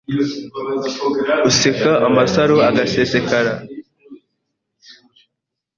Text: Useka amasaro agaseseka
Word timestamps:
Useka 1.47 1.91
amasaro 2.07 2.55
agaseseka 2.69 3.37